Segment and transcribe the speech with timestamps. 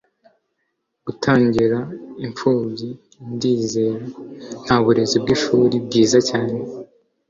[1.05, 1.77] gutangira-
[2.25, 2.89] impfubyi,
[3.33, 4.05] ndizera-
[4.63, 6.59] nta burezi bwishuri, bwiza cyane